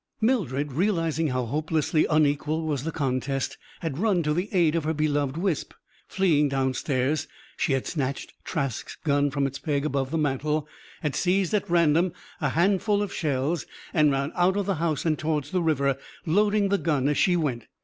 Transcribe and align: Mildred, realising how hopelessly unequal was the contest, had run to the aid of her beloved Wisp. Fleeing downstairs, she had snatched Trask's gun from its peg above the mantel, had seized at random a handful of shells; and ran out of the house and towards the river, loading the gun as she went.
Mildred, 0.19 0.71
realising 0.71 1.27
how 1.27 1.45
hopelessly 1.45 2.07
unequal 2.07 2.63
was 2.65 2.85
the 2.85 2.91
contest, 2.91 3.59
had 3.81 3.99
run 3.99 4.23
to 4.23 4.33
the 4.33 4.49
aid 4.51 4.73
of 4.75 4.83
her 4.83 4.95
beloved 4.95 5.37
Wisp. 5.37 5.73
Fleeing 6.07 6.49
downstairs, 6.49 7.27
she 7.55 7.73
had 7.73 7.85
snatched 7.85 8.33
Trask's 8.43 8.95
gun 9.03 9.29
from 9.29 9.45
its 9.45 9.59
peg 9.59 9.85
above 9.85 10.09
the 10.09 10.17
mantel, 10.17 10.67
had 11.03 11.15
seized 11.15 11.53
at 11.53 11.69
random 11.69 12.13
a 12.41 12.49
handful 12.49 13.03
of 13.03 13.13
shells; 13.13 13.67
and 13.93 14.11
ran 14.11 14.31
out 14.33 14.57
of 14.57 14.65
the 14.65 14.75
house 14.81 15.05
and 15.05 15.19
towards 15.19 15.51
the 15.51 15.61
river, 15.61 15.99
loading 16.25 16.69
the 16.69 16.79
gun 16.79 17.07
as 17.07 17.19
she 17.19 17.35
went. 17.35 17.67